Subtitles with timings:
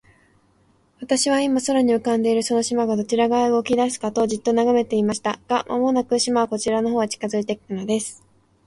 [0.99, 5.39] 私は、今、空に浮んでいるその島が、どちら側へ動きだすかと、じっと眺めていました。
[5.47, 8.23] が、間もなく、島はこちらの方へ近づいて来たのです。